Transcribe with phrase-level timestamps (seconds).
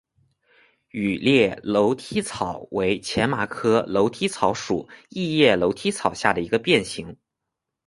[0.89, 7.17] 羽裂楼梯草为荨麻科楼梯草属异叶楼梯草下的一个变型。